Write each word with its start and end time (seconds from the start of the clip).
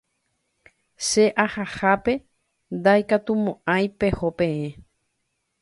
Che 1.05 1.25
ahahápe 1.43 2.13
ndaikatumo'ãi 2.77 3.85
peho 3.99 4.27
peẽ 4.37 4.67